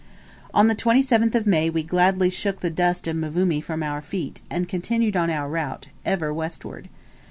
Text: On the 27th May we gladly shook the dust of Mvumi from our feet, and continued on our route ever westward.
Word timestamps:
On 0.51 0.67
the 0.67 0.73
27th 0.73 1.45
May 1.45 1.69
we 1.69 1.83
gladly 1.83 2.31
shook 2.31 2.61
the 2.61 2.71
dust 2.71 3.07
of 3.07 3.15
Mvumi 3.15 3.61
from 3.61 3.83
our 3.83 4.01
feet, 4.01 4.41
and 4.49 4.67
continued 4.67 5.15
on 5.15 5.29
our 5.29 5.47
route 5.47 5.89
ever 6.03 6.33
westward. 6.33 6.89